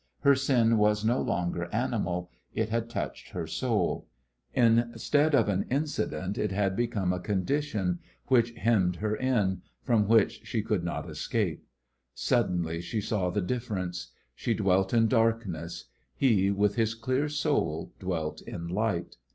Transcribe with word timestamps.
Her 0.21 0.33
sin 0.33 0.79
was 0.79 1.05
no 1.05 1.21
longer 1.21 1.65
animal. 1.71 2.31
It 2.55 2.69
had 2.69 2.89
touched 2.89 3.29
her 3.33 3.45
soul. 3.45 4.07
Instead 4.55 5.35
of 5.35 5.47
an 5.47 5.67
incident 5.69 6.39
it 6.39 6.51
had 6.51 6.75
become 6.75 7.13
a 7.13 7.19
condition 7.19 7.99
which 8.25 8.49
hemmed 8.55 8.95
her 8.95 9.15
in, 9.15 9.61
from 9.83 10.07
which 10.07 10.41
she 10.43 10.63
could 10.63 10.83
not 10.83 11.07
escape. 11.07 11.67
Suddenly 12.15 12.81
she 12.81 12.99
saw 12.99 13.29
the 13.29 13.41
difference. 13.41 14.07
She 14.33 14.55
dwelt 14.55 14.91
in 14.91 15.07
darkness; 15.07 15.85
he, 16.15 16.49
with 16.49 16.77
his 16.77 16.95
clear 16.95 17.29
soul, 17.29 17.93
dwelt 17.99 18.41
in 18.41 18.69
light. 18.69 19.17